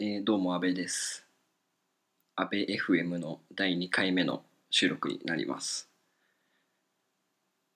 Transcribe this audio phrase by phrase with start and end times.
[0.00, 1.26] えーどうも阿部です。
[2.36, 5.88] 阿部 FM の第2回目の収録になります。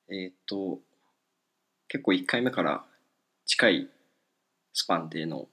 [0.08, 0.78] えっ、と、
[1.88, 2.84] 結構1回目から
[3.44, 3.88] 近い
[4.72, 5.48] スパンでの、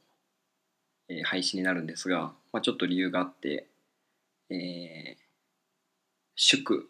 [1.07, 3.65] えー配信になるんですが、まあ、ちょっと理由があって、
[4.51, 5.23] えー
[6.36, 6.88] 祝、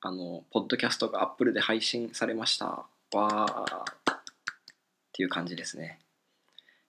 [0.00, 2.66] あの、ポッドキャストが Apple で配信されました。
[2.66, 3.80] わー
[4.12, 4.22] っ
[5.12, 6.00] ていう感じですね。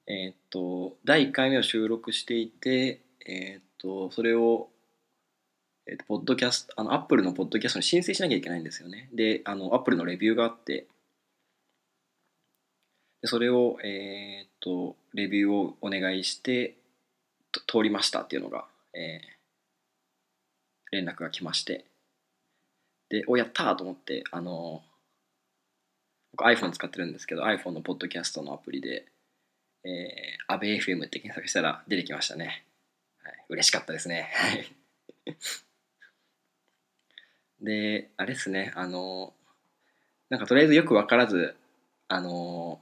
[0.07, 4.69] えーっと第1回目を収録していて、えーっとそれを、
[5.87, 9.09] えーっとポッドキャストあのアップルのポッドキャストに申請しなきゃいけないんですよね。
[9.13, 10.87] であのアップルのレビューがあって。
[13.21, 16.75] でそれを、えっとレビューをお願いして
[17.67, 19.35] 通りましたっていうのが、えー
[20.91, 21.85] 連絡が来まして。
[23.09, 24.81] でおやったと思ってあの
[26.31, 29.05] 僕 iPhone 使ってるんですけど iPhone のポッドキャストのアプリで。
[29.85, 32.65] えー、アベ FM って検索したら出てきましたね。
[33.23, 34.31] はい、嬉しかったですね。
[34.33, 34.65] はい。
[37.61, 39.33] で、あれですね、あの、
[40.29, 41.55] なんかとりあえずよく分からず、
[42.07, 42.79] あの、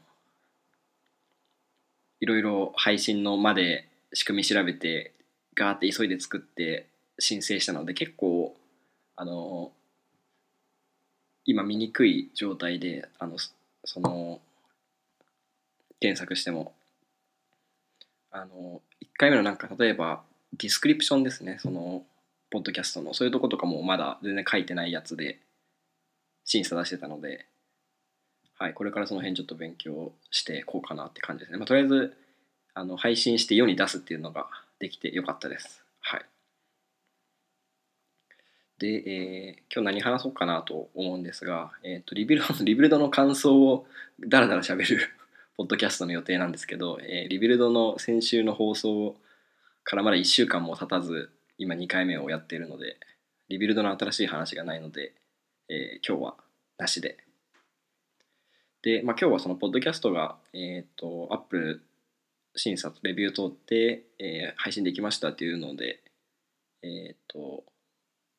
[2.22, 5.14] いろいろ配信のまで仕組み調べて、
[5.56, 6.88] ガーって急いで作って
[7.20, 8.56] 申請したので、結構、
[9.18, 9.74] あの、
[11.44, 13.38] 今見にくい状態で、あの、
[13.84, 14.40] その、
[16.00, 16.74] 検索しても
[18.34, 20.24] あの1回目のなんか例えば
[20.58, 21.58] ディスクリプションですね。
[21.62, 22.04] その
[22.50, 23.14] ポッドキャストの。
[23.14, 25.40] そういうとことかもまだ全然書いてないやつで
[26.44, 27.46] 審査出してたので、
[28.58, 32.18] はい、これからその辺ちょっと勉強してこうかなって感じですね、まあ、とりあえず
[32.74, 34.48] あの配信して世に出すっていうのが
[34.80, 35.84] できてよかったです。
[36.02, 36.26] はい。
[38.80, 43.86] で、えー今日何話そうかなと思うんですが、えー、と Rebuild Rebuild の感想を
[44.20, 45.10] ダラダラ喋る
[45.56, 49.16] ポッドキャストの予定なんですけど、えーリビルドの先週の放送
[49.84, 51.30] からまだ1週間も経たず
[51.60, 52.98] 今2回目をやっているので
[53.50, 55.14] Rebuild の新しい話がないので、
[55.70, 56.36] えー今日は
[56.80, 57.18] なしで。
[58.82, 61.82] で、まあ、今日はそのポッドキャストが、えー、と Apple
[62.56, 66.02] 審査レビュー通って、えー配信できましたっていうので、
[66.82, 67.64] えーと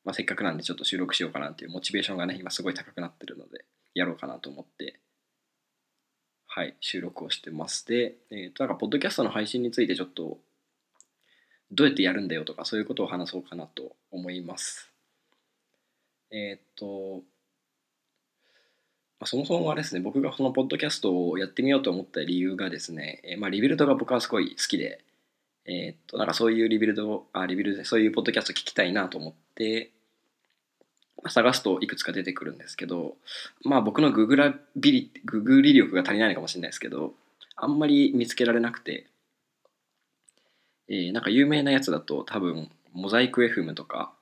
[0.03, 3.63] まあ、せっかくなんでちょっと収録しようかなっていうモチベーションがね今すごい高くなってるので
[3.93, 4.99] やろうかなと思って
[6.55, 7.85] はい、収録をしてます。
[7.85, 10.37] で、えーと、なんか、ポッドキャストの配信についてちょっと、
[11.69, 14.89] どうやってやるんだよとか、そういうことを話そうかなと思います。
[16.31, 17.23] えっ、と、
[19.19, 25.03] まあ、そもそもはですね、僕がそのポッドキャストをやってみようと思った理由がですね、えーまあ、 Rebuild が僕はすごい好きで、
[25.65, 29.91] えっ、と、なんかそういう Rebuild、あ、 Rebuild、そういうポッドキャスト聞きたいなと思って、
[31.27, 33.15] 探すといくつか出てくるんですけど、
[33.63, 37.13] まあ僕のググラビリググリ力が足りないのかもしれないですけど
[37.55, 39.07] あんまり見つけられなくて、
[40.87, 44.13] えーなんか有名なやつだと多分モザイク FM とか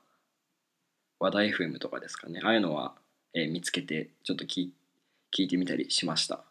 [1.20, 2.40] 和田 FM とかですかね。
[2.44, 2.94] ああいうのは、
[3.34, 4.70] えー見つけてちょっと聞
[5.36, 6.44] 聞いてみたりしました。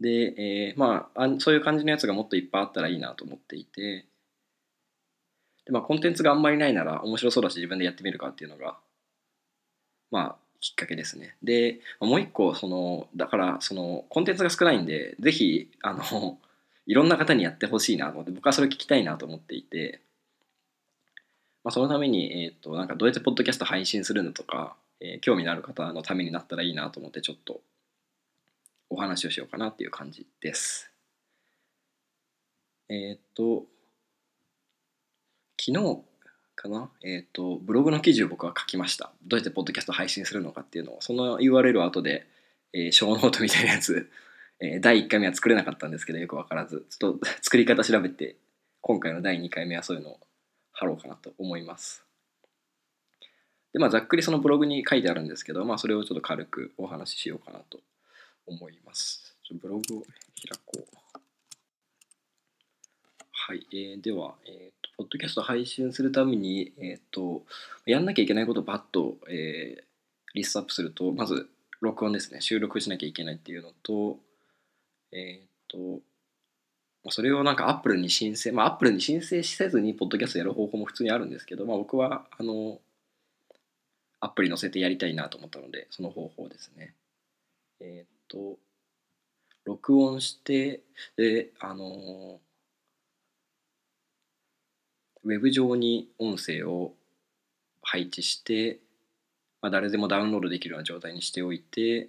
[0.00, 4.06] で、えーまああそういう感じのやつがもっといっぱいあったらいいなと思っていて。
[5.64, 8.78] で、まあ、コンテンツがあんまりないなら面白そうだし自分でやってみるかっていうのが
[10.10, 11.36] まあきっかけですね。
[11.42, 16.38] でもう一個そのだからそのコンテンツが少ないんでぜひあの
[16.86, 20.00] いろんな方にやってほしいなと思って僕はそれ聞きたいなと思っていて、
[21.62, 27.60] まあ、そのために、えー、となんかどうやってポッドキャスト配信するのとか、えー興味のある方のためになったらいいなと思ってちょっと
[28.90, 30.90] お話をしようかなっていう感じです。
[32.88, 33.66] えっ、と
[35.60, 36.02] 昨日
[36.58, 39.12] かな、えっとブログの記事を僕は書きました。
[39.26, 40.98] どうやってポッドキャスト配信するのかっていうのを。
[41.00, 42.26] その URL を後で、
[42.72, 44.10] えー、ショーノートみたいなやつ、
[44.60, 46.84] えー第1回目は作れなかったんですけどよく分からず。
[46.90, 48.36] ちょっと作り方調べて
[48.80, 50.20] 今回の第2回目はそういうのを
[50.72, 52.04] 貼ろうかなと思います。
[53.72, 57.80] でまあざっくりそのブログに書いてあるんですけどまあそれをちょっと軽くお話ししようかなと
[58.46, 59.36] 思います。
[59.52, 60.06] ブログを開
[60.66, 60.98] こう。
[63.30, 67.44] はい、えーでは、えー、ポッドキャスト配信するために、えーと、
[67.86, 69.88] やんなきゃいけないことをバッと、えー
[70.34, 71.48] リストアップすると、まず、
[71.80, 74.18] 録音ですね、収録しなきゃいけないっていうのと、
[75.12, 76.00] えっ、と、
[77.10, 82.80] それをなんか Apple に申請、まあ Apple に申請せずに、ポッドキャストやる方法も普通にあるんですけど、まあ僕は、あの、
[84.20, 86.94] アプリ載せてやりたいなと思ったので、その方法ですね。
[87.80, 88.58] えっ、と、
[89.64, 90.82] 録音して、
[91.16, 92.40] で、あの
[95.24, 96.92] ウェブ上に音声を
[97.82, 98.78] 配置して、
[99.62, 102.08] まあ、誰でもダウンロードできるような状態にしておいて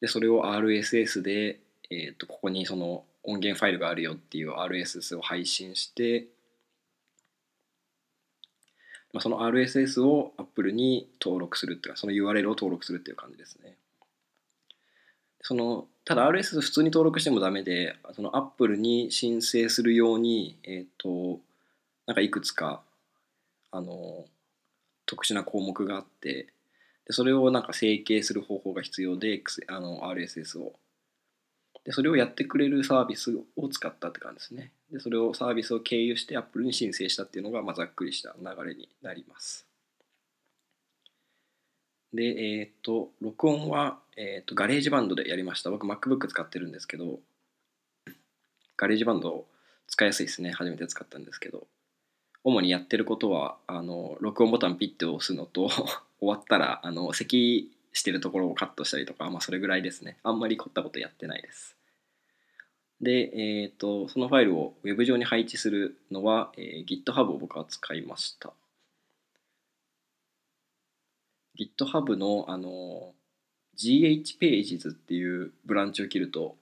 [0.00, 1.60] でそれを RSS で、
[1.90, 6.26] えー、とここにその音源ファイルがあるよっていう RSS を配信して、
[9.12, 13.74] まあ、その RSS を Apple に登録するっていうかその URL を登録するっていう感じですね。
[15.42, 21.40] そのただ RSS 普通に登録してもダメでその Apple に申請するようにえっ、と
[22.10, 22.82] なんかいくつか
[23.70, 24.24] あの
[25.06, 26.48] 特殊な項目があって
[27.06, 30.72] でそれをなんか整形する方法が必要であの RSS を。
[31.84, 34.72] でそれをやってくれるサービスを使ったって感じですね。
[34.90, 39.68] でそれをサービスを経由して Apple に申請したっていうのが、まあ、ざっくりした流れになります。
[42.12, 45.70] でえっ、と録音は、えー、と GarageBand でやりました。
[45.70, 47.20] 僕 MacBook 使ってるんですけど
[48.76, 49.46] GarageBand
[49.86, 50.50] 使いやすいですね。
[50.50, 51.68] 初めて使ったんですけど。
[52.44, 55.68] 主にやってることはあの録音ボタンピッて押すのと
[56.20, 60.18] 終わったらあの咳してるところをカットしたりとか、まあ、それぐらいですね。
[60.22, 61.76] あんまり凝ったことやってないです。
[63.00, 68.52] で、えーと、そのファイルを Web 上に配置するのは、えー、GitHub を僕は使いました。
[71.58, 73.14] GitHub のあの
[73.76, 76.56] GH Pages っていうブランチを切ると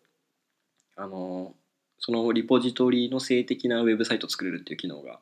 [0.96, 1.54] あの
[1.98, 5.18] そのリポジトリの静的なウェブサイトを作れるっていう機能が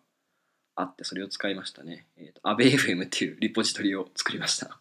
[0.76, 2.06] あってそれを使いましたね。
[2.18, 4.78] えーと、AbeFM っていうリポジトリを作りました。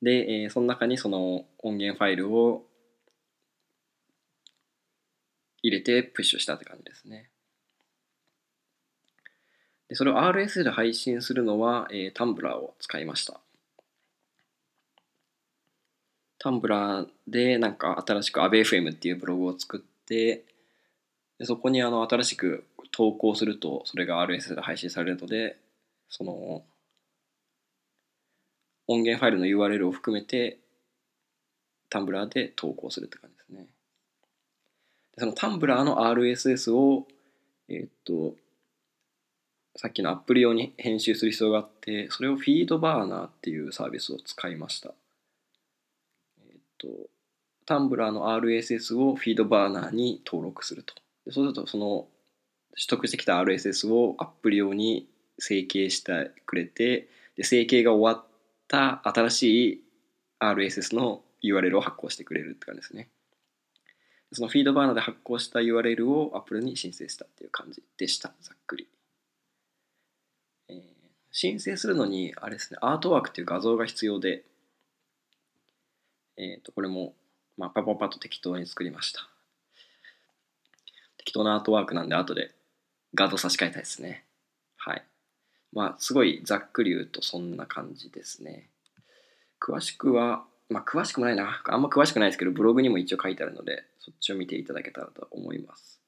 [0.00, 2.64] で、えー、その中にその音源ファイルを
[5.62, 7.28] 入れてプッシュしたって感じですね。
[9.88, 13.40] でそれを RS で配信するのは、えー、タンブラーを使いました。
[16.38, 20.44] タンブラーでなんか新しく AbeFM っていうブログを作って
[21.38, 25.56] でそこにあの新しく投稿するとそれが RSS で配信されるので
[26.08, 26.62] その
[28.86, 30.58] 音源ファイルの URL を含めて
[31.88, 33.66] タンブラーで投稿するって感じですね。
[35.16, 37.06] でそのタンブラーの RSS を
[37.68, 38.34] え、っと
[39.76, 44.92] さっきのアプリ用に編集する必要があってそれをフィードバーナーっていうサービスを使いました。
[46.44, 46.88] え、っと
[47.64, 50.94] タンブラーの RSS をフィードバーナーに登録すると。
[51.24, 52.06] でそうするとその
[52.76, 55.08] 取得してきた RSS をアップリ用に
[55.38, 58.26] 整形してくれてで整形が終わっ
[58.68, 59.42] た新し
[59.72, 59.82] い
[60.38, 63.08] RSS の URL を発行してくれるって感じですね。
[64.32, 68.32] そのフィードバーナーで発行した URL を Apple に申請したっていう感じでした。
[68.40, 68.88] ざっくり。
[70.70, 70.76] えー、
[71.30, 74.44] 申請するのに、あれですね、アートワークっていう画像が必要で、
[76.38, 77.14] えっ、ー、と、これも、
[77.58, 79.28] まあ、パパパと適当に作りました。
[81.18, 82.54] 適当なアートワークなんで、後で
[83.14, 84.24] 画像差し替えたいですね。
[84.76, 85.04] はい。
[85.72, 88.68] まあ、すごいざっくり言うとそんな感じですね。
[89.60, 91.62] 詳しくは、まあ、詳しくもないな。
[91.64, 96.00] あんま詳しくないですけど、ブログにも一応書いてあるので、そっちを見ていただけたらと思います。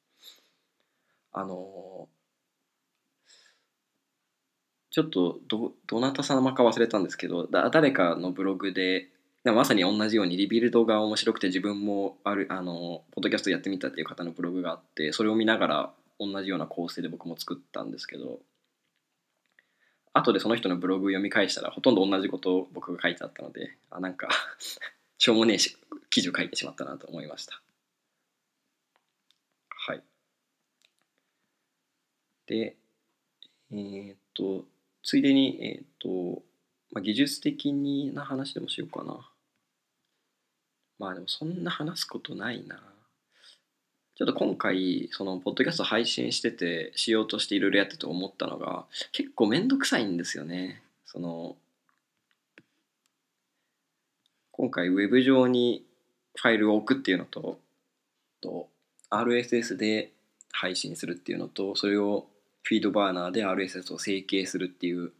[1.37, 2.09] あの
[4.91, 9.09] ちょっとど、どなた様か忘れたんですけど、だ誰かのブログで、
[9.43, 18.41] まさに同じようにリビルドが面白くて自分もある、あの、ポッドキャストやってみたっていう方のブログがあって、それを見ながら同じような構成で僕も作ったんですけど、
[20.13, 24.29] 後でその人のブログ読み返したらほとんど同じことを僕が書いてあったので、あ、なんか
[25.19, 25.77] しょうもねえし
[26.11, 27.61] 記事を書いてしまったなと思いました。
[29.71, 30.03] はい。
[32.47, 32.77] で、
[33.73, 34.67] えー、っと、
[35.03, 36.43] ついでに、えー、っと、
[36.93, 39.29] まあ、技術的な話でもしようかな。
[40.99, 42.94] まあでもそんな話すことないな。
[44.17, 50.83] ちょっと今回、その、ポッドキャスト配信してて、しようとしていろいろやってて思ったのが、結構めんどくさいんですよね。
[51.05, 51.57] その、
[54.53, 55.85] 今回、ウェブ上に
[56.37, 57.59] ファイルを置くっていうのと、
[58.41, 58.69] と、
[59.11, 60.13] RSS で
[60.53, 62.29] 配信するっていうのと、それを
[62.63, 65.11] フィードバーナーで RSS を整形するっていう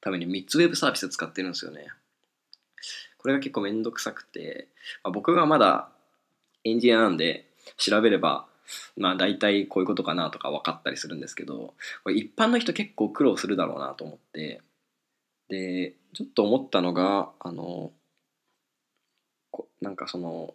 [0.00, 1.88] ために3つウェブサービス使ってるんですよね。
[3.18, 4.68] これが結構めんどくさくて、
[5.02, 5.90] まあ、僕がまだ
[6.64, 8.46] エンジニアなんで調べれば
[8.96, 14.60] まあ大体こういうことかなとか分かったりするんですけどこれ一般の人結構苦労するだろうなと思って
[15.48, 17.92] でちょっと思ったのがあの
[19.50, 20.54] こなんかその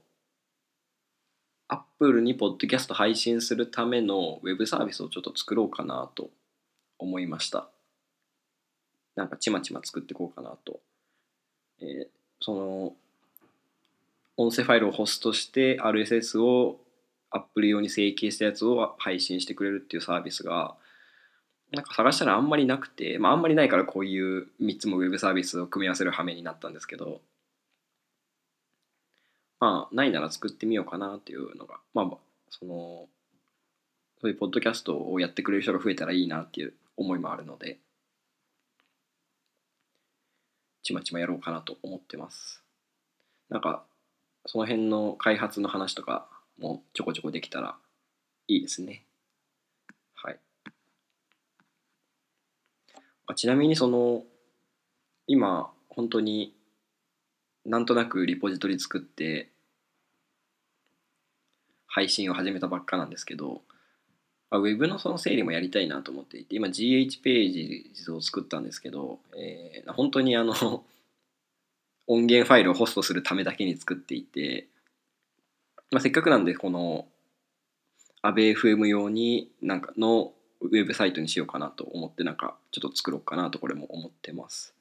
[1.68, 6.30] アップルにポッドキャスト配信するためのウェブサービスをちょっと作ろうかなと
[7.00, 7.68] 思いました。
[9.16, 10.80] なんかちまちま作っていこうかなと、
[11.80, 12.08] えー、
[12.40, 12.94] その
[14.38, 16.80] 音声ファイルをホストして RSS を
[17.34, 20.76] アップル用に整形したやつを配信してくれるっていうサービスが
[21.72, 27.22] なんか探したらあんまりなくて、まあ、あんまりないからこういう3つもウェブサービスを組み合わせる羽目になったんですけど、
[29.60, 32.18] まあないなら作ってみようかなっていうのがまあ
[32.50, 33.08] その
[34.22, 37.80] そういうポッドキャストをやってくれる人が増えたらいいなっていう思いもあるので
[40.84, 42.62] ちまちまやろうかなと思ってます。
[43.50, 43.84] なんか
[44.46, 46.28] その辺の開発の話とか
[46.60, 47.76] もちょこちょこできたら
[48.48, 49.04] いいですね。
[50.16, 50.40] はい。
[53.28, 54.24] あちなみにその
[55.28, 56.54] 今本当に
[57.66, 59.50] なんとなくリポジトリ作って
[61.88, 63.62] 配信を始めたばっかなんですけど、
[64.50, 70.54] まあ、ウェブのその整理もやりたいなと思っていて今 GH ページを作ったんですけど、えー、本当にあの
[72.08, 74.68] 音源ファイルをホストするためだけに作っていて、
[75.94, 77.06] まあ、せっかくなんでこの
[78.24, 84.74] ABFM 用になんかのウェブサイトにしようかなと思ってなんかちょっと作ろうかなとこれも思ってます。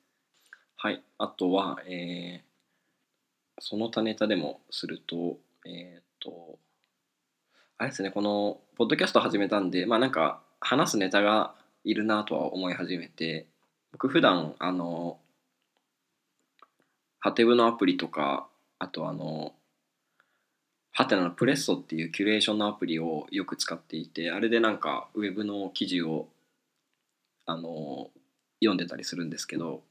[0.76, 1.02] はい。
[1.18, 6.58] あとは、えー、その他ネタでもすると、えっ、ー、と、
[7.76, 11.54] あれですね、この、ポッドキャスト始めたんで、まあなんか、話すネタが
[11.84, 13.46] いるなとは思い始めて、
[13.92, 15.18] 僕普段、あの、
[17.20, 19.54] ハテブのアプリとか、あとあの、
[20.92, 26.28] ハテナのプレッソっていうキュレーションのアプリをよく使っていて、あれでなんかウェブの記事を
[27.46, 28.10] あの
[28.60, 29.82] 読んでたりするんですけど、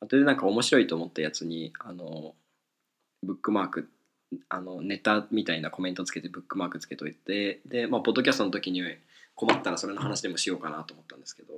[0.00, 2.34] あとでなんか面白いと思ったやつに、あの、
[3.22, 3.88] ブックマーク、
[4.48, 8.82] あのネタみたいなコメントつけてブックマークつけといて、で、まあ、ポッドキャストの時に
[9.36, 11.54] 困ったらそれの話でもしようかなと思ったんですけど、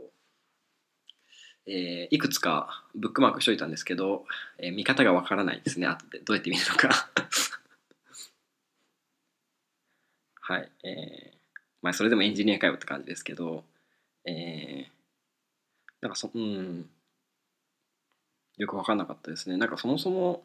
[1.66, 4.26] えー、いくつかブックマークしといたんですけど、
[4.58, 6.18] えー、見方がわからないですね後で。
[6.18, 7.08] どうやって見るのか。
[10.46, 11.36] はいえー、
[11.80, 13.64] まあそれでもエンジニアかよって感じですけど
[14.26, 14.84] えー、
[16.02, 16.86] なんかそうん。
[18.56, 19.56] よく分かんなかったですね。
[19.56, 20.42] なんかそもそも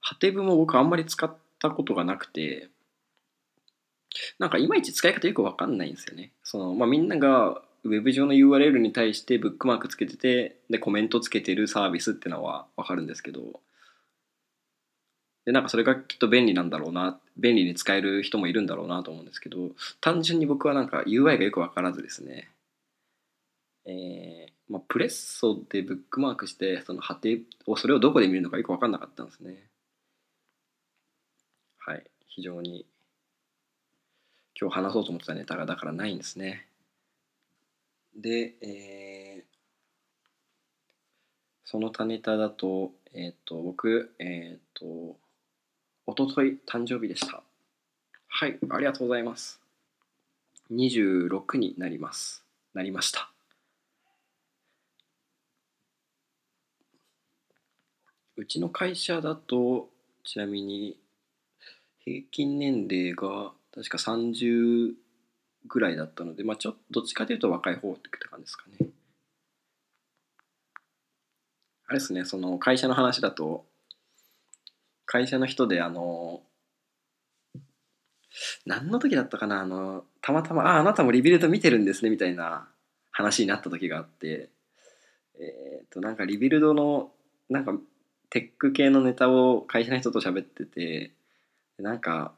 [0.00, 2.68] ハテブも僕あんまり使ったことがなくて
[4.38, 6.30] なんかいまいち使い方よく分かんないんですよね。
[6.42, 13.60] そのまあみんながウェブ上の URL に対してブックマークつけててでコメントつけてるサービスってのは分かるんですけど
[15.44, 19.70] でなんかそれがきっと便利なんだろうな便利に使える人もいるんだろうなと思うんですけど
[20.00, 22.50] 単純に僕はなんか UI がよく分からずですね。
[23.86, 29.64] えー、まあ、プレッソでブックマークしてその果てをそれをどこで見るのかよく分かんなかったんですね。
[31.78, 32.04] はい。
[32.28, 32.86] 非常に
[34.58, 36.66] 今日話そうと思ってたネタがだからないんですね。
[38.16, 39.44] で、えー、
[41.64, 45.16] その他ネタだと、えっ、ー、と、僕、えっ、ー、と、
[46.06, 47.42] おととい誕生日でした。
[48.28, 49.60] はい、ありがとうございます。
[50.70, 52.44] 26になります。
[52.74, 53.30] なりました。
[58.36, 59.88] うちの会社だと、
[60.24, 60.98] ちなみに、
[62.00, 64.92] 平均年齢が確か30
[65.66, 68.88] ぐらいだったので、まあ、ちょっとどっちかというと若い方って感じですかね。
[71.86, 73.64] あれですね、その会社の話だと、
[75.14, 76.42] 会社の人で、あの、
[78.66, 82.66] 何の時だったかな、あの、たまたま、あ、あなたも Rebuild 見てるんですね、みたいな
[83.12, 84.50] 話になった時があって、
[85.38, 87.12] えっ、ー、と、なんか Rebuild の、
[87.48, 87.78] なんか、
[88.28, 91.12] テック系のネタを会社の人と喋ってて、
[91.78, 92.32] なんか、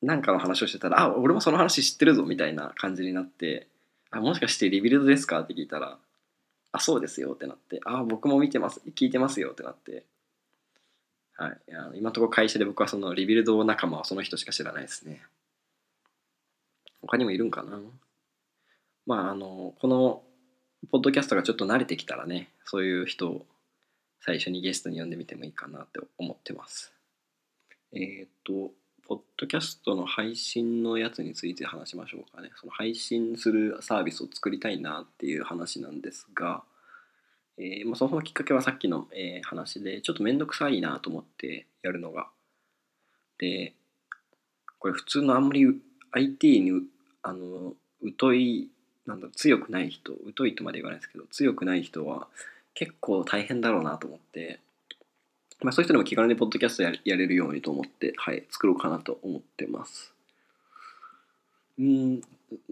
[0.00, 3.66] なんかの話をしてたら、あ、俺もその話知ってるぞみたいな感じになって、
[4.10, 5.40] あ、もしかして Rebuild ですか？
[5.40, 5.98] って聞いたら、
[6.72, 10.06] あ、そうですよってなって、あ、僕も見てます、聞いてますよってなって、
[11.40, 11.58] はい。
[11.68, 15.22] いや今のところ会社で僕はその Rebuild 仲間はその人しか知らないですね。
[17.00, 17.80] 他にもいるんかな？
[19.06, 20.22] まあ、あの、この
[20.90, 23.46] ポッドキャストがちょっと慣れてきたらね、そういう人を
[24.20, 26.92] 最初にゲストに呼んでみてもいいかなって思ってます。
[27.94, 28.72] えっ、ー、と、
[29.08, 32.50] ポッドキャストの配信のやつについて話しましょうかね。
[32.60, 36.62] その配信するサービスを作りたいなっていう話なんですが、
[37.60, 42.28] えー、まあ、そのきっかけはさっきの、えー、話で、ちょっとめんどくさいなと思ってやるのが。
[43.38, 43.74] で、
[44.78, 45.66] これ普通のあんまり
[46.12, 46.82] IT に
[47.22, 47.74] あの
[48.18, 48.70] 疎い、
[49.06, 52.28] なんだ強くない人、疎いとまで言わないですけど、強くない人は
[52.72, 54.60] 結構大変だろうなと思って、
[55.60, 60.14] まあ、そういう人でも気軽にポッドキャストややれるようにと思って、はい、作ろうかなと思ってます。
[61.78, 62.22] うん、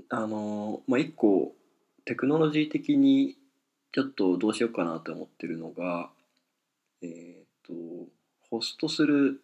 [0.09, 1.52] あの、まあ、一個、
[2.07, 3.37] テクノロジー的に
[3.92, 6.11] ちょっとどうしようかなと思ってるのが、
[7.02, 7.73] えっ、ー、と、
[8.50, 9.40] ホストする、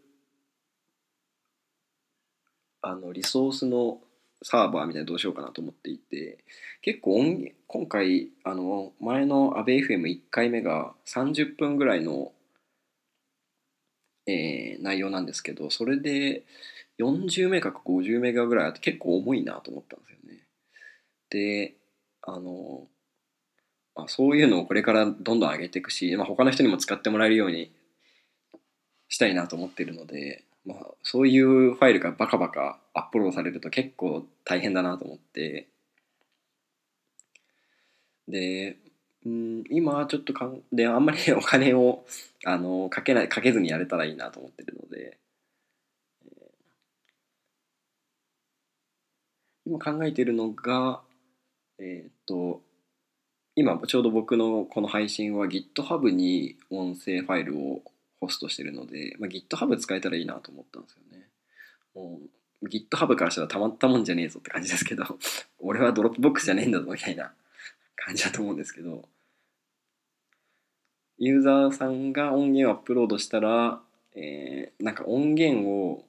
[2.82, 4.00] あの、リソースの
[4.42, 6.44] サーバーみたいなどうしようかなと思っていて、
[6.82, 12.32] 結構音今回、あの、前の ABFM1 回目が30分ぐらいの
[14.26, 16.44] えー内容なんですけどそれで
[16.98, 20.40] 40メガか50メガぐらいあって結構重いなと思ったんですよね。
[21.30, 21.74] で
[22.26, 22.86] あの、
[23.94, 27.70] まあ、そういうのをこれからどんどん上げていくし、まあ、他の人にも使ってもらえるように
[29.08, 35.68] したいなと思ってるので、まあ、そういうファイルがバカバカアップロードされると結構大変だなと思って。
[38.26, 38.78] で
[39.26, 42.06] うん今ちょっとかんであんまり お金を
[42.44, 45.18] あのかけないかけずにやれたらいいなと思ってるので、
[49.66, 51.02] 今考えているのが
[51.78, 52.62] えーっと
[53.56, 57.82] 今ちょうど僕のこの配信は GitHub に音声ファイルを
[58.20, 61.28] ホストしてるので、まあ、GitHub 使えたらいいなと思ったんですよね。
[61.94, 62.20] も
[62.62, 65.04] う GitHub からしたらたまったもんじゃねえぞって感じですけど
[65.60, 67.32] 俺は Dropbox じゃねえんだぞみたいな
[67.96, 69.08] 感じだと思うんですけど
[71.18, 73.80] ユーザーさんが音源をアップロードしたら、
[74.14, 76.04] えーなんか音源を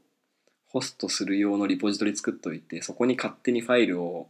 [0.67, 4.27] ホストする用のリポジトリ作っといてそこに勝手にファイルを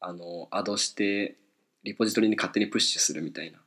[0.00, 1.36] あのアドして
[1.84, 3.58] リポジトリに勝手にプッシュするみたいな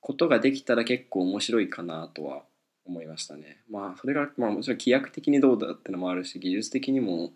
[0.00, 2.42] ことができたら結構面白いかなとは
[2.86, 3.58] 思いましたね。
[3.70, 7.32] まあそれが、まあ、もちろん規約的にどうだってのもあるし技術的にも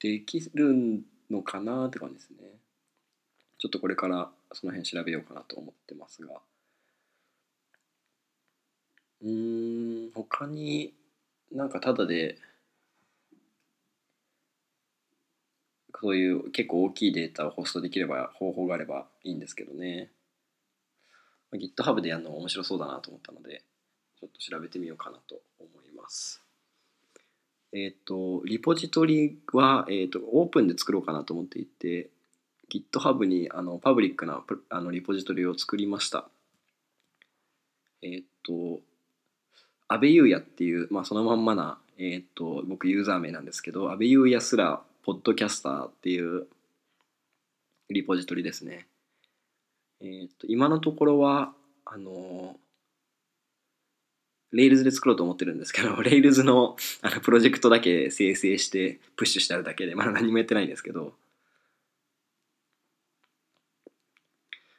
[0.00, 2.36] できるのかなって感じですね。
[3.58, 6.34] ちょっとこれからその辺調べようかなと思ってますが。
[9.22, 10.94] うーん他に
[11.52, 12.36] なんかただで
[16.00, 20.10] そういう結構大きいデータをホストできれば方法があればいいんですけどね。
[21.54, 23.62] GitHub でやるの面白そうだなと思ったので、
[24.20, 26.42] ちょっと調べてみようかなと思います。
[27.72, 32.10] えっ、と、リポジトリは、えっとオープンで作ろうかなと思っていて、
[32.70, 36.28] GitHub にあのパブリックなあのリポジトリを作りました。
[38.02, 38.80] えっ、と、
[39.88, 46.48] 安倍優也っていう、まあ、そのまんまな、えっ、と、僕ユーザー名なんですけど、安倍優也すらポッドキャスターっていう
[47.90, 48.88] リポジトリですね。
[50.00, 51.52] えー、と今のところは
[51.84, 52.56] あの
[54.50, 61.14] レイルズで作ろうと思ってるんですけど、 レイルズのあのプロジェクトだけ生成してプッシュしてあるだけで、まだ何もやってないんですけど、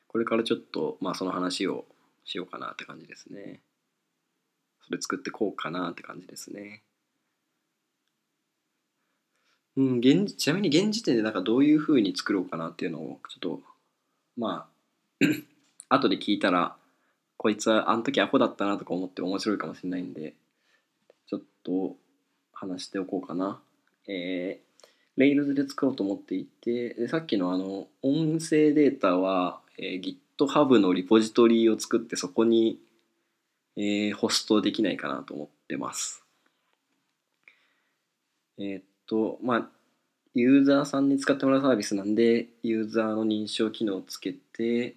[0.10, 1.86] これからちょっと、まあ、その話を
[2.26, 3.62] しようかなって感じですね。
[4.82, 6.84] それ作ってこうかなって感じですね。
[9.78, 13.62] うん、現ちなみに現時点でなんかどういうふうに作ろうかなっていうのをちょっと
[14.36, 14.68] ま
[15.22, 15.26] あ
[15.96, 16.76] 後で聞いたら
[17.38, 20.34] こいつはあの時アホだったなとか思って面白いかもしれないんで
[21.28, 21.96] ちょっと
[22.54, 23.60] 話しておこうかな。
[24.08, 32.80] えー、Rails で作ろうと思っていてでさっきのあの音声データは、えー GitHub のリポジトリを作ってそこに、
[33.76, 36.24] えーホストできないかなと思ってます。
[38.58, 39.70] えーっとまあ
[40.34, 44.96] ユーザーさんに使ってもらうサービスなんでユーザーの認証機能をつけて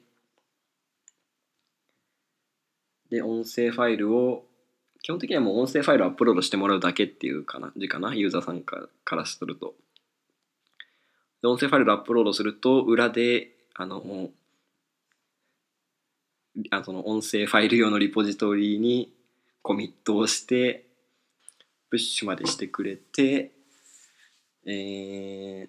[3.11, 4.45] で音声ファイルを
[5.03, 9.75] 基本的にはもう音声ファイルをアップロードしてもらうだけっていう感じかなユーザーさんからすると。
[11.43, 14.29] 音声ファイルをアップロードすると裏であの
[16.71, 19.11] あその音声ファイル用のリポジトリに
[19.63, 20.87] コミットをして
[21.89, 23.53] プッシュまでしてくれて
[24.67, 25.69] え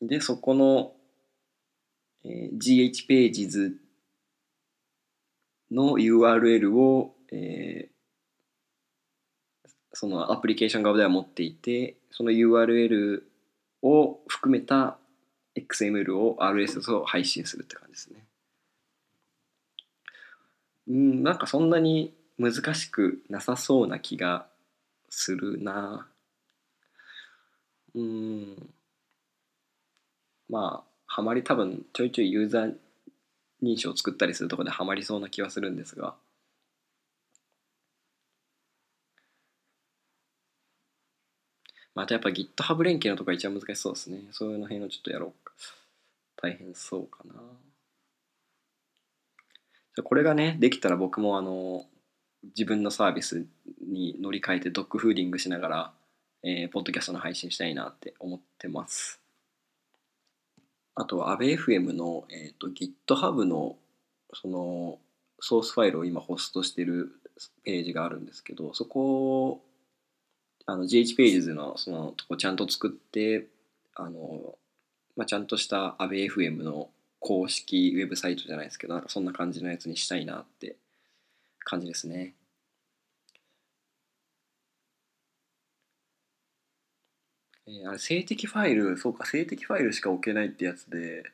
[0.00, 0.92] でそこの、
[2.24, 3.76] えー GH ページズ
[5.70, 7.98] の URL を、えー
[9.94, 13.22] そのアプリケーション側では持っていてその URL
[13.82, 14.96] を含めた
[15.56, 18.24] XML を RSS を配信するって感じですね。
[20.86, 24.46] うんなんかそんなに難しくなさそうな気が
[25.10, 26.06] するな
[27.98, 28.70] うん。
[30.48, 32.74] まあハマり多分ちょいちょいユーザー
[33.62, 36.14] 認証を作ったりするとこでハマりそうな気はするんですが。
[41.94, 44.20] またやっぱ GitHub 連携のとこが一番難しそうですね。
[44.30, 45.52] そういうの辺をちょっとやろうか。
[46.40, 47.34] 大変そうかな。
[47.34, 51.86] じゃこれがねできたら僕もあの
[52.44, 53.44] 自分のサービス
[53.84, 55.92] に乗り換えて dogfooding しながら、
[56.42, 59.20] えーポッドキャストの配信したいなって思ってます
[60.94, 63.76] あとは AbFM の、えー、と GitHub の
[64.34, 64.98] その
[65.40, 67.12] ソースファイルを今ホストしてる
[67.64, 69.60] ページがあるんですけどそこを
[70.66, 73.46] あの GH ページズのそのとこちゃんと作って
[73.94, 74.56] あの、
[75.16, 76.88] まあ、ちゃんとした AbFM の
[77.20, 80.76] 公式ウェブサイトじゃないですけどなんかそんな感じのやつにしたいなって
[81.60, 82.34] 感じですね。
[87.68, 91.24] えーあれ、静的ファイル、そうか、静的ファイルしか置けないってやつで、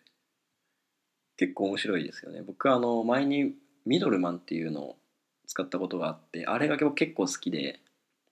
[1.36, 2.42] 結構面白いですよね。
[2.42, 3.54] 僕あの、前に
[3.86, 4.96] ミドルマンっていうのを
[5.46, 7.80] 使ったことがあって、あれが結構好きで、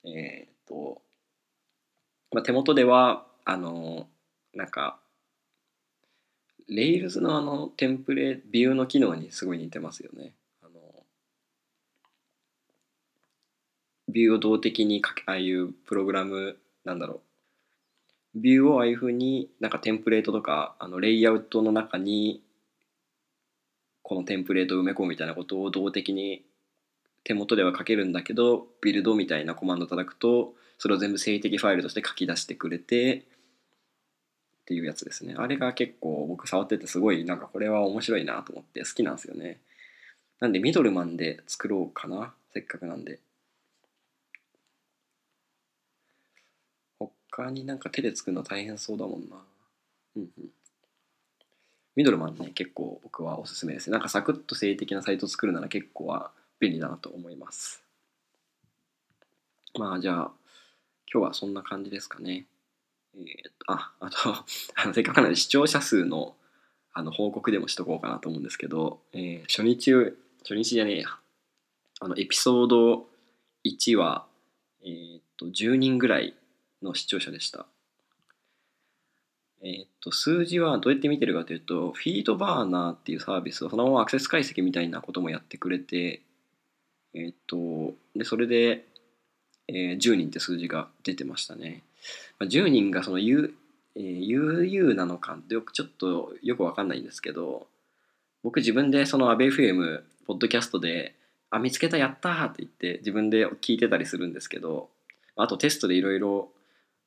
[0.05, 1.01] えーっと、
[2.31, 4.07] まあ、手元では、あの、
[4.53, 4.99] なんか、
[6.69, 10.33] Rails のあのテンプレ、ビューの機能にすごい似てますよね。
[10.61, 10.79] あの
[14.07, 17.32] ビューを動的に書け、ああいうプログラム、なんだろう。
[18.35, 22.41] ビューをああいうふうになんかテンプレートとかあのレイアウトの中に
[24.01, 26.43] このテンプレートを埋め込むみたいなことを動的に
[27.23, 33.23] 手元では書けるんだけどビルドみたいなコマンド叩くとそれを全部静的ファイルとして書き出してくれて
[34.63, 35.35] っていうやつですね。
[35.37, 39.59] あれが結構僕触っててすごいなんかこれは面白いなと思って好きなんですよね。
[40.39, 43.19] なんでミドルマンで作ろうかなせっかくなんで。
[47.35, 49.37] 他になんか手で作るの大変そうだもんな。
[50.17, 50.49] うんうん。
[51.95, 53.89] ミドルマンね、結構僕はおすすめです。
[53.89, 57.83] なんかサクッと静的なサイト作るなら結構は便利だなと思います。
[59.79, 60.31] まあじゃあ、
[61.11, 62.45] 今日はそんな感じですかね。
[63.15, 63.23] えー
[63.65, 64.35] と、あ、あと、
[64.75, 66.35] あのせっかくなので視聴者数の
[66.93, 69.91] あの報告でもしとこうかなと思うんですけど、えー初日、
[70.43, 71.07] 初日じゃねえや。
[71.99, 73.09] あの、エピソード
[73.63, 74.27] 1は、
[74.83, 76.35] えーっと、10人ぐらい
[76.83, 77.65] の視聴者でした。
[79.63, 86.21] えっと、数字はどうやって見てるかというと、フィードバーナーっていうサービスをそのままアクセス解析みたいなこともやってくれて、
[87.13, 88.85] えっと、で、それで、
[89.69, 91.83] えー10人って数字が出てましたね。
[92.39, 93.55] まあ、10人がその U、
[93.95, 97.67] えー UU なのかってよくちょっとよくわかんないんですけど、
[98.43, 101.15] 僕自分でそのアベ FM、ポッドキャストで、
[101.49, 104.89] あ、見つけた、やったーって言って自分で聞いてたりするんですけど、
[105.37, 106.49] あとテストでいろいろ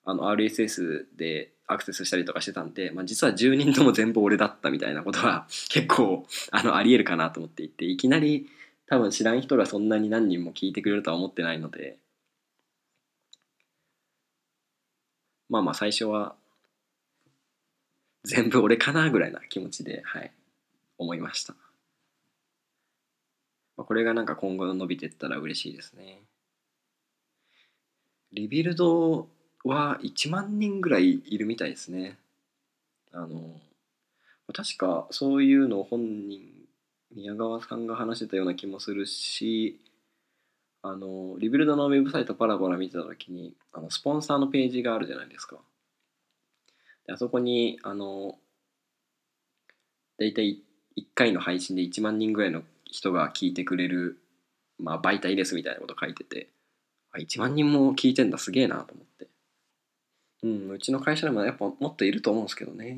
[0.06, 8.48] あの RSS でアクセスしたりとかしてたんで、まあ、実は10人とも全部俺だったみたいなことは 結構あのありえるかなと思っていていきなり
[8.86, 11.98] 多分知らん人がそんなに何人も聞いてくれるとは思ってないので。
[15.48, 16.34] まあまあ最初は
[18.24, 20.32] 全部俺かなぐらいな気持ちではい
[20.98, 21.52] 思いました、
[23.76, 26.20] まあ、これがなんか今後伸びてったら嬉しいですね。
[28.32, 29.28] リビルド
[29.66, 32.18] は1万人ぐらいいるみたいですね。
[33.12, 33.60] あの
[34.52, 36.40] 確かそういうのを本人
[37.14, 39.80] 宮川さんが話してたような気もするし
[40.82, 45.56] あのリビルドのウェブサイトパラパラ見てた時にあのスポンサーのページがあるじゃないですか。
[47.06, 48.36] であそこにあの
[50.18, 50.62] 大体
[50.96, 54.18] 1回の配信で1万人ぐらいの人が聞いてくれる、
[54.78, 56.48] まあ、媒体ですみたいなこと書いてて
[57.12, 59.28] あ1万人も聞いてんだすげえなと思って
[60.46, 62.96] うんうちの会社でもやっぱもっといると思うんですけどね。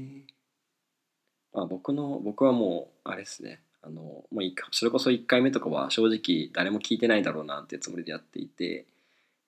[1.54, 3.60] まあ僕の僕はもうあれですね。
[3.80, 8.86] あのもういそれこそ1回目とかは正直誰も聞いてないだろうなってつもりでやっていて、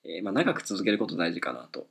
[0.05, 1.87] えーまあ、長く続けること大事かなと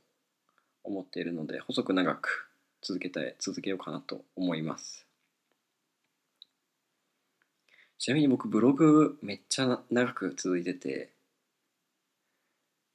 [0.82, 2.48] 思っているので細く長く
[2.82, 5.06] 続けたい続けようかなと思います。
[7.98, 11.10] ちなみに僕ブログめっちゃ長く続いてて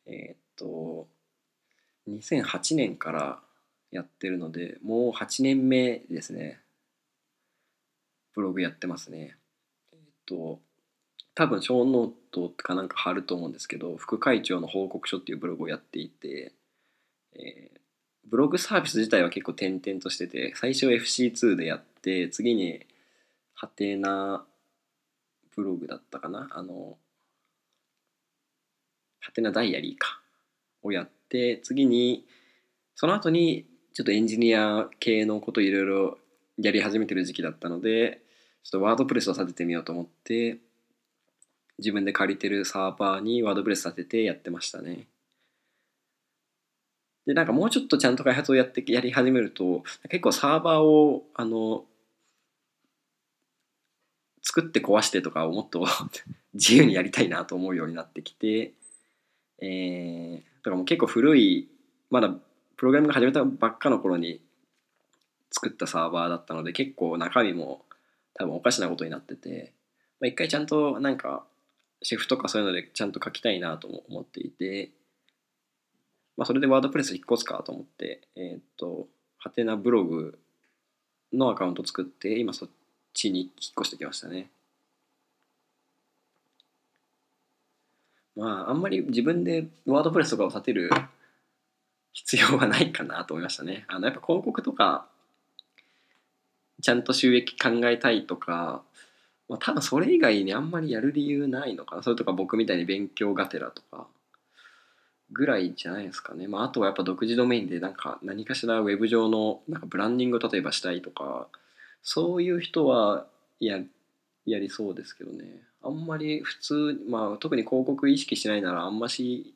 [0.07, 1.07] えーっと
[2.09, 3.39] 2008年から
[3.91, 6.59] やってるのでもう8年目ですね。
[8.33, 9.37] ブログやってますね。
[9.93, 10.59] えっと
[11.33, 16.53] 多分ショーノートかなんか貼ると思うんですけど副会長の報告書っていうブログをやっていて、
[17.33, 17.79] えー
[18.27, 22.85] ブログサービス自体は結構転々としてて最初 FC2 でやって次に
[23.53, 24.43] はてな
[25.55, 26.49] ブログだったかな。
[26.51, 26.97] あの
[29.19, 30.21] ハテナダイアリーか。
[30.85, 32.25] をやって次に
[32.95, 36.17] その後にちょっとエンジニア系のこといろいろ
[36.57, 38.21] やり始めてる時期だったので
[38.63, 40.59] ちょっとワードプレスを立ててみようと思って
[41.77, 45.07] 自分で借りてるサーバーにワードプレス立ててやってましたね。
[47.25, 51.83] でなんかもうちょっとちゃんと開発をやってやり始めると結構サーバーをあの
[54.43, 55.85] 作って壊してとかをもっと
[56.53, 58.73] 自由にやりたいなと思うようになってきて
[59.61, 61.69] えー、だからもう結構古い
[62.09, 62.29] まだ
[62.75, 64.41] プログラムが始めたばっかの頃に
[65.51, 67.85] 作ったサーバーだったので結構中身も
[68.33, 69.73] 多分おかしなことになってて、
[70.19, 71.45] まあ、一回ちゃんとなんか
[72.01, 74.89] シェフとかそういうのでちゃんと書きたいなとも思っていて、
[76.35, 80.39] まあ、それでワードプレス引っ越すかと思ってえーっとハテナブログ
[81.31, 82.69] のアカウント作って今そっ
[83.13, 83.51] ちに引っ
[83.81, 84.49] 越してきましたね。
[88.35, 90.89] まああんまり自分でワードプレスとかを立てる
[92.13, 93.85] 必要はないかなと思いましたね。
[93.87, 95.05] あのやっぱ広告とか
[96.81, 98.83] ちゃんと収益考えたいとか、
[99.49, 104.07] まあ、多分それ以外にあんまりやる理由ないのかなそれとか僕みたいに勉強がてらとか
[105.31, 106.47] ぐらいじゃないですかね。
[106.47, 111.47] まあ、あとはやっぱ独自ドメインでなんか何かしらウェブ上のなんかブランディングを例えばしたいとか
[112.03, 113.25] そういう人は
[113.59, 113.79] や
[114.45, 115.61] やりそうですけどね。
[115.85, 119.53] あんまり普通、まあ特に広告意識しないならあんまし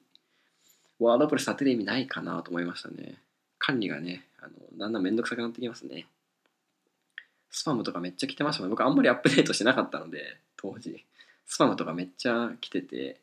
[0.99, 3.15] ワードプレス立てる意味ないかなと思いましたね。
[3.57, 6.05] 管理がね、あのだんだんめんどくさくなってきますね。
[7.49, 8.69] スパムとかめっちゃ来てましたね。
[8.69, 11.03] 僕あんまりアップデートしてなかったので、当時。
[11.47, 13.19] スパムとかめっちゃ来てて、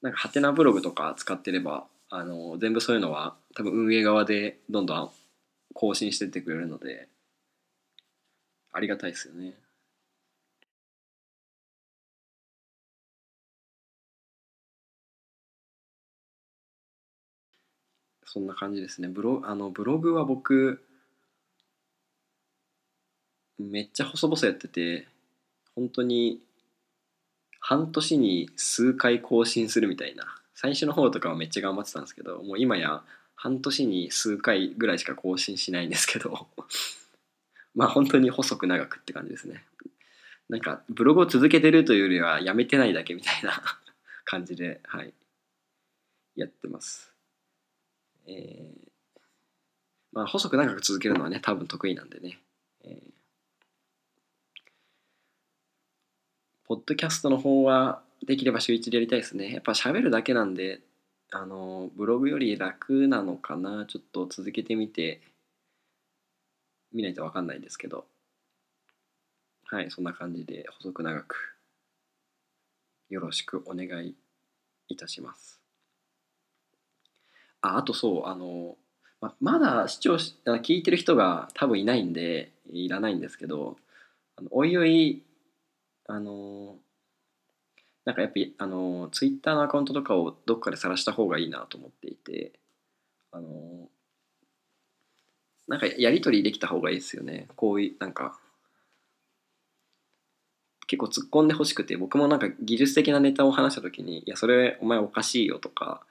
[0.00, 5.10] なんかハテナブログとか使ってれば、あの全部そういうのは多分運営側でどんどん
[5.74, 7.08] 更新してってくれるので、
[8.72, 9.54] ありがたいですよね。
[18.32, 19.08] そんな感じですね。
[19.08, 20.82] ブロあのブログは僕、
[23.58, 25.06] めっちゃ細々やってて、
[25.74, 26.40] 本当に
[27.60, 30.24] 半年に数回更新するみたいな。
[30.54, 33.02] 最初の方とかはめっちゃ頑張ってたんですけど、もう今や
[33.34, 36.48] 半年に数回ぐらいしか更新しないんですけど、
[37.76, 39.62] まあ本当に細く長くって感じですね。
[40.48, 43.62] なんかブログを続けてるというよりはやめてないだけみたいな
[44.24, 45.12] 感じで、はい、
[46.34, 47.11] やってます。
[48.26, 49.20] えー、
[50.12, 52.38] まあ細く長く続けるのはね多分得意なんでね、
[52.84, 53.10] えー、
[56.64, 59.52] ポッドキャストの方はできれば週1でやりたいですね。
[59.52, 60.80] やっぱ喋るだけなんで
[61.30, 63.86] あのブログより楽なのかな。
[63.86, 65.20] ちょっと続けてみて
[66.92, 68.06] 見ないと分かんないんですけど。
[69.72, 71.56] はいそんな感じで細く長く
[73.08, 74.14] よろしくお願い
[74.88, 75.61] いたします。
[77.62, 78.76] ああとそうあの
[79.20, 83.76] ままだ視聴し聞いてる人が多分いないんでいらないんですけど
[84.36, 85.22] あのおいおい
[86.08, 86.76] あの
[88.04, 92.52] なんかやっぱあのツイッターのアカウントとかをどっかで晒した方がいいなと思っていて
[93.30, 93.88] あの
[95.68, 97.46] なんかやり取りできた方がいいですよね。
[97.56, 98.38] こういうなんか
[100.88, 106.04] 結構突っ込んでほしくて僕もなんか技術的なネタを話した時に「いやそれお前おかしいよ」とか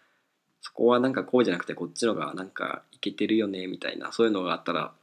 [0.61, 4.93] そこはなんかこうじゃなくてこっちのがなんかいけてるよねみたいなそういうのがあったら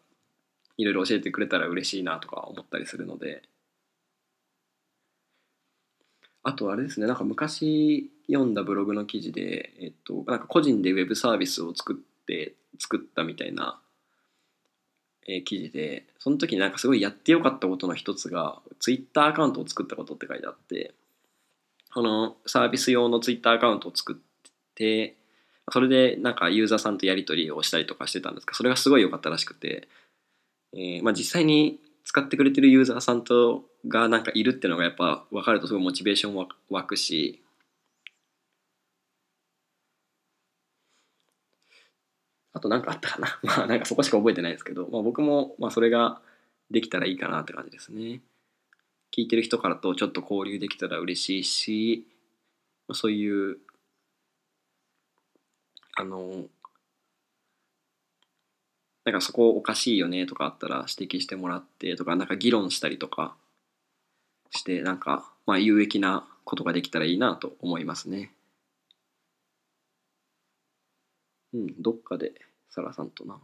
[0.76, 3.42] いろいろ教えてくれたら嬉しいなとか思ったりするので。
[6.44, 13.78] あとあれですねなんか昔読んだブログの記事で、えっと、なんか個人でウェブサービスを作って作ったみたいな、
[15.26, 20.94] え、記事でその時になんかすごいやってよかったことの一つがツイッターアカウントを作ったことって書いてあって
[21.92, 24.16] このサービス用のツイッターアカウントを作っ
[24.74, 25.17] て
[25.72, 29.88] それでなんかユーザーさんとやり取りをしたりとかしてたんですけどそれがすごい良かったらしくて、
[30.74, 37.42] えーまあ、実際に使ってくれてるユーザーさんとがなんかいるっていうのがやっぱ分かるとすごいモチベーション湧くし。
[42.54, 43.38] あと何かあったかな？
[43.44, 46.20] まあなんかそこしか覚えてないですけど、まあ、僕もまあそれが
[46.70, 48.22] できたらいいかなって感じですね。
[49.14, 52.06] 聞いてる人からとちょっと交流できたら嬉しいし
[52.92, 53.58] そういう
[56.00, 56.44] あの
[59.04, 63.34] なんかそこおかしいよねとかあったら指摘してもらってとかなんか議論したりとか
[64.52, 68.30] してなんかまあ有益なことができたらいいなと思いますね。
[71.52, 72.32] うん、どっかで
[72.70, 73.34] サラさんとな。
[73.34, 73.38] あ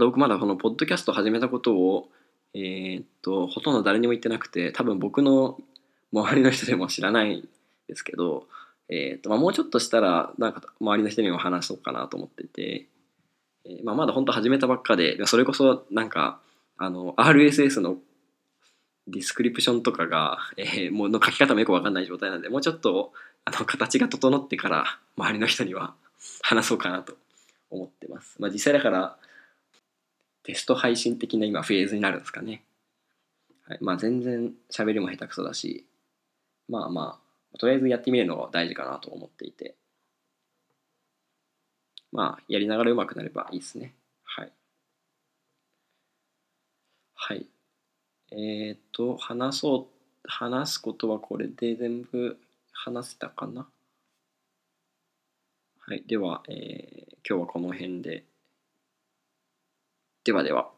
[0.00, 2.08] と僕まだこのポッドキャスト始めたことを
[2.52, 5.56] えー、っとほとんど誰にも言ってなくて多分僕の
[6.12, 7.48] 周りの人でも知らない
[7.86, 8.48] ですけど
[8.88, 12.86] えーとまあ、もうちょっとしたらなんか周りの人にも話そうかなと思ってて、
[13.64, 16.40] えーまあ、まだ本当始めたばっかでそれこそなんか
[16.76, 17.96] あの RSS の
[19.06, 23.12] ディスクリプションとかが、えー、もうの書き方もよく分かんない状態なんでもうちょっと
[23.44, 24.84] あの形が整ってから
[25.16, 25.94] 周りの人には
[26.42, 27.14] 話そうかなと
[27.70, 28.36] 思ってます。
[28.38, 29.16] まあ、実際だから
[30.42, 32.62] テスト配信的な今フェーズになるんですかね。
[33.66, 35.86] はい、まあ全然喋りも下手くそだし
[36.68, 37.23] まあまあ
[37.58, 39.74] とりあえずやってみるのが大事かなと思っていて、
[42.12, 43.94] まあ、やりながらうまくなればいいですね。
[44.24, 44.52] はい。
[47.14, 47.46] はい。
[48.30, 52.38] えっ、ー、と、話そう、話すことはこれで全部
[52.72, 53.66] 話せたかな？
[55.80, 56.04] はい。
[56.06, 58.24] では、えー、今日はこの辺で。
[60.24, 60.70] ではでは。